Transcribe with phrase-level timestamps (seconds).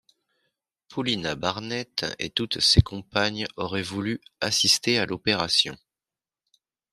[0.87, 5.77] Paulina Barnett et toutes ses compagnes avaient voulu assister à l’opération.